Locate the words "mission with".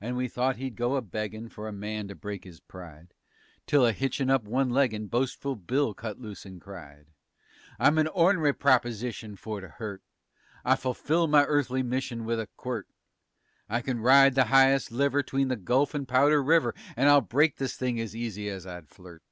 11.82-12.40